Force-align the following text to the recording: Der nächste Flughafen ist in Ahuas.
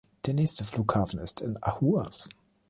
Der 0.25 0.33
nächste 0.33 0.63
Flughafen 0.63 1.19
ist 1.19 1.41
in 1.41 1.61
Ahuas. 1.61 2.27